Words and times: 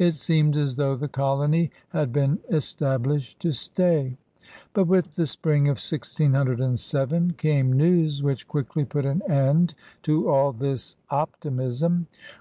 It 0.00 0.16
seemed 0.16 0.56
as 0.56 0.74
though 0.74 0.96
the 0.96 1.06
colony 1.06 1.70
had 1.90 2.12
been 2.12 2.40
established 2.50 3.38
to 3.42 3.52
stay. 3.52 4.16
But 4.72 4.86
with 4.88 5.12
the 5.12 5.28
spring 5.28 5.68
of 5.68 5.76
1607 5.78 7.34
came 7.34 7.72
news 7.72 8.20
which 8.20 8.48
quickly 8.48 8.84
put 8.84 9.06
an 9.06 9.22
end 9.30 9.74
to 10.02 10.28
all 10.28 10.50
this 10.50 10.96
optimism. 11.08 12.08